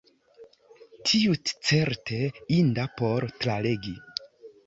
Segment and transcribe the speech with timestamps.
[1.09, 2.21] Tutcerte
[2.59, 3.95] inda por tralegi.